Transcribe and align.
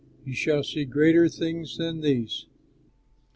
You 0.25 0.33
shall 0.33 0.63
see 0.63 0.85
greater 0.85 1.29
things 1.29 1.77
than 1.77 2.01
these!" 2.01 2.47